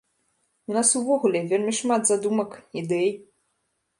У 0.71 0.77
нас 0.77 0.89
увогуле 0.99 1.39
вельмі 1.51 1.73
шмат 1.79 2.01
задумак, 2.11 2.51
ідэй. 2.83 3.09